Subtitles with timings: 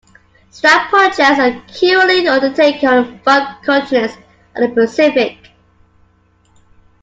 [0.49, 4.17] Staff projects are currently undertaken on five continents
[4.55, 5.37] and in the Pacific.